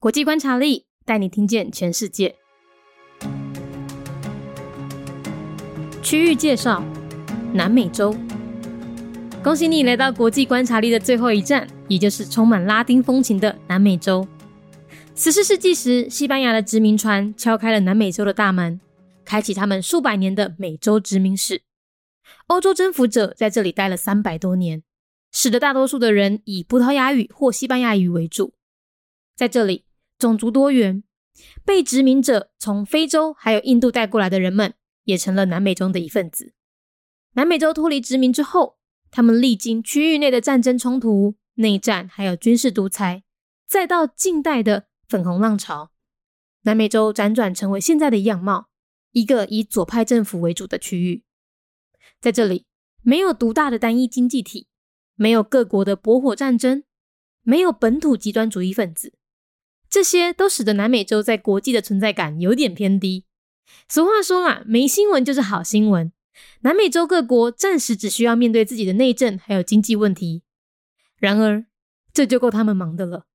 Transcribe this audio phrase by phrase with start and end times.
[0.00, 2.34] 国际观察力带你听见全世界。
[6.02, 6.82] 区域介绍：
[7.52, 8.16] 南美洲。
[9.44, 14.26] 恭喜你来到国际观察力的最后一站，也就是充满拉丁风情的南美洲。
[15.14, 18.80] 十四世纪时，西班牙的殖民船敲开了南美洲的大门，
[19.26, 21.60] 开启他们数百年的美洲殖民史。
[22.46, 24.82] 欧洲征服者在这里待了三百多年，
[25.30, 28.54] 使得大多数的人以葡萄牙语或西班牙语为主。
[29.36, 29.84] 在这里，
[30.20, 31.02] 种族多元，
[31.64, 36.52] 被殖民者从非洲还有印度带过来的人们，也成了南美中的一份子。
[37.32, 38.76] 南美洲脱离殖民之后，
[39.10, 43.22] 他们历经区域内的战争冲突、内战，还有军事独裁，
[43.66, 45.90] 再到近代的粉红浪潮，
[46.64, 48.68] 南美洲辗转成为现在的样貌，
[49.12, 51.24] 一个以左派政府为主的区域。
[52.20, 52.66] 在这里，
[53.02, 54.68] 没有独大的单一经济体，
[55.14, 56.84] 没有各国的博火战争，
[57.42, 59.14] 没有本土极端主义分子。
[59.90, 63.26] 这些都使得南美洲在国际的存在感有点偏低。
[63.88, 66.12] 俗话说啦，没新闻就是好新闻。
[66.60, 70.44] 南美洲各国暂时只需要面对自己的内政还有经济问题，
[71.16, 71.66] 然而
[72.12, 73.26] 这就够他们忙的了。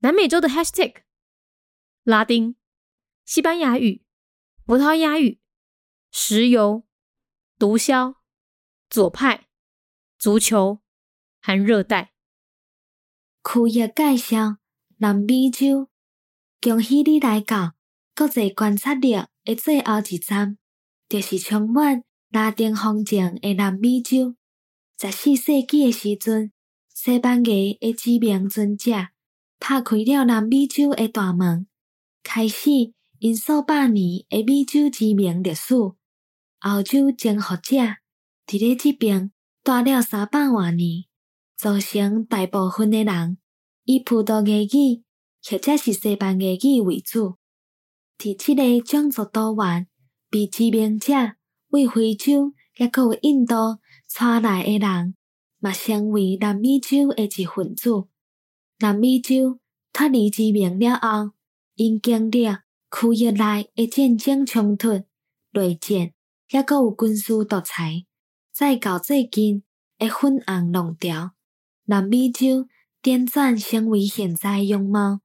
[0.00, 1.02] 南美洲的 Hashtag，
[2.02, 2.56] 拉丁、
[3.24, 4.04] 西班牙语、
[4.66, 5.40] 葡萄牙语、
[6.10, 6.84] 石油、
[7.56, 8.16] 毒枭、
[8.90, 9.46] 左派、
[10.18, 10.80] 足球、
[11.40, 12.12] 含热带。
[13.44, 14.57] 区域介绍。
[15.00, 15.88] 南美洲，
[16.60, 17.74] 恭喜你来到
[18.16, 19.12] 国际观察力
[19.44, 20.58] 的最后一站，
[21.08, 24.34] 就是充满拉丁风情的南美洲。
[25.00, 26.50] 十四世纪的时阵，
[26.92, 28.90] 西班牙的殖民尊者
[29.60, 31.68] 拍开了南美洲的大门，
[32.24, 35.74] 开始因数百年的美洲殖民历史。
[36.58, 37.76] 欧洲征服者
[38.48, 39.30] 伫咧即边
[39.62, 41.04] 待了三百多年，
[41.56, 43.38] 造成大部分的人。
[43.90, 45.02] 以葡萄牙语
[45.42, 47.38] 或者是西班牙语为主。
[48.18, 49.88] 伫即个种族多元、
[50.28, 51.14] 被殖民者
[51.68, 53.54] 为非洲也个有印度
[54.14, 55.14] 带来的人，
[55.58, 57.90] 嘛成为南美洲的一份子。
[58.80, 59.58] 南美洲
[59.90, 61.32] 脱离殖民了后，
[61.76, 65.02] 因经历区域内的战争冲突、
[65.52, 66.12] 内战，
[66.50, 68.04] 也个有军事独裁，
[68.52, 69.62] 再到最近
[69.96, 71.30] 的粉红浪潮，
[71.86, 72.68] 南美洲。
[73.08, 75.20] 点转成为现在样貌，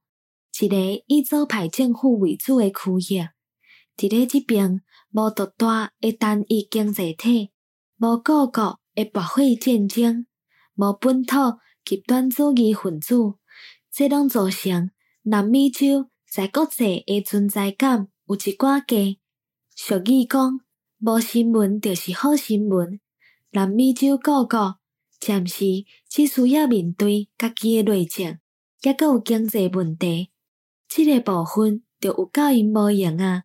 [0.58, 3.28] 一个以左派政府为主的区域。
[3.94, 4.80] 伫咧即边，
[5.10, 7.50] 无独大的单一经济体，
[7.98, 10.24] 无各国的爆发战争，
[10.76, 11.36] 无本土
[11.84, 13.34] 极端主义分子，
[13.92, 14.90] 这拢造成
[15.24, 19.20] 南美洲在国际的存在感有一寡低。
[19.76, 20.58] 俗语讲，
[21.00, 22.98] 无新闻就是好新闻。
[23.50, 24.78] 南美洲各国。
[25.24, 28.40] 暂时只需要面对家己的内情，
[28.82, 30.30] 也阁有经济问题，
[30.86, 33.44] 即个部分就有够因无用啊。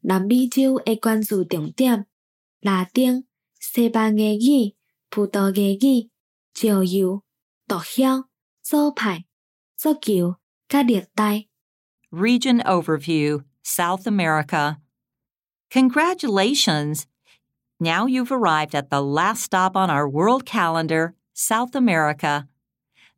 [0.00, 2.06] 南美洲的关注重点：
[2.60, 3.24] 拉丁、
[3.58, 4.76] 西班牙语、
[5.08, 6.10] 葡萄牙语、
[6.52, 7.22] 石油、
[7.66, 8.26] 毒枭、
[8.60, 9.24] 左派、
[9.74, 10.36] 足球、
[10.68, 11.46] 甲热带。
[12.10, 14.76] Region overview: South America.
[15.70, 17.04] Congratulations!
[17.82, 22.46] Now you've arrived at the last stop on our world calendar, South America.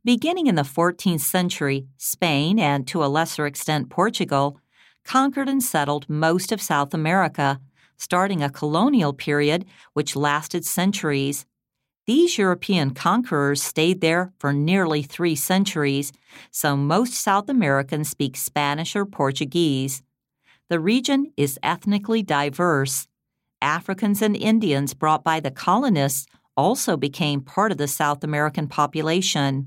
[0.02, 4.58] Beginning in the 14th century, Spain, and to a lesser extent Portugal,
[5.04, 7.60] conquered and settled most of South America,
[7.98, 11.44] starting a colonial period which lasted centuries.
[12.06, 16.10] These European conquerors stayed there for nearly three centuries,
[16.50, 20.02] so most South Americans speak Spanish or Portuguese.
[20.70, 23.08] The region is ethnically diverse.
[23.62, 26.26] Africans and Indians brought by the colonists
[26.56, 29.66] also became part of the South American population.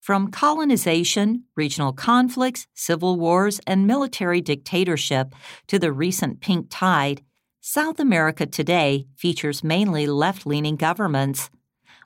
[0.00, 5.34] From colonization, regional conflicts, civil wars, and military dictatorship
[5.66, 7.22] to the recent pink tide,
[7.60, 11.50] South America today features mainly left leaning governments.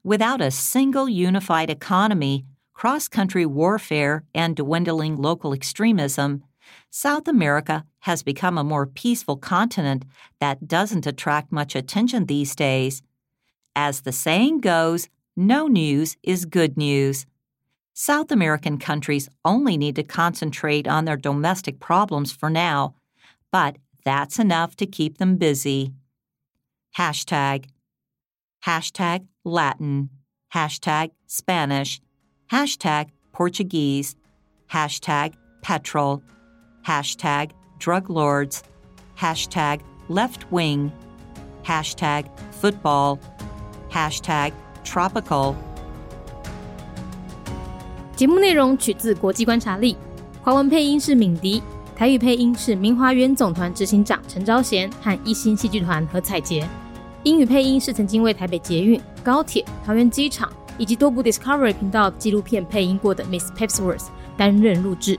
[0.02, 6.42] Without a single unified economy, cross country warfare, and dwindling local extremism,
[6.90, 10.04] South America has become a more peaceful continent
[10.40, 13.02] that doesn't attract much attention these days.
[13.76, 17.26] As the saying goes, no news is good news.
[17.94, 22.94] South American countries only need to concentrate on their domestic problems for now,
[23.52, 25.92] but that's enough to keep them busy.
[26.96, 27.66] Hashtag.
[28.64, 30.10] Hashtag Latin.
[30.54, 32.00] Hashtag Spanish.
[32.50, 34.16] Hashtag Portuguese.
[34.70, 36.22] Hashtag petrol
[36.84, 38.60] hashtag drug lords,
[39.18, 40.90] hashtag left wing,
[41.64, 42.24] hashtag
[42.60, 43.18] football,
[43.90, 44.52] hashtag
[44.84, 45.54] tropical。
[48.16, 49.96] 节目内容取自国际观察力，
[50.42, 51.62] 华文配音是敏迪，
[51.96, 56.68] 台语配音是明华园总团执行长陈昭贤和一心戏剧团何彩杰，
[57.22, 65.18] 英语配音是曾经为台北捷运、高铁、桃园机场以及多部 Discovery 频道纪录片配音过的 Miss Pepsworth 担任录制。